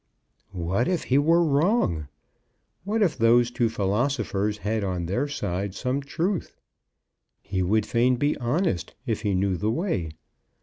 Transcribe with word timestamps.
What 0.55 0.87
if 0.87 1.03
he 1.03 1.19
were 1.19 1.43
wrong! 1.45 2.07
What 2.85 3.03
if 3.03 3.15
those 3.15 3.51
two 3.51 3.69
philosophers 3.69 4.57
had 4.57 4.83
on 4.83 5.05
their 5.05 5.27
side 5.27 5.75
some 5.75 6.01
truth! 6.01 6.55
He 7.43 7.61
would 7.61 7.85
fain 7.85 8.15
be 8.15 8.35
honest 8.37 8.95
if 9.05 9.21
he 9.21 9.35
knew 9.35 9.57
the 9.57 9.69
way. 9.69 10.09